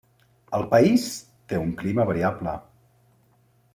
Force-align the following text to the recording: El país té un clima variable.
El 0.59 0.63
país 0.71 1.05
té 1.53 1.59
un 1.65 1.75
clima 1.83 2.07
variable. 2.13 2.59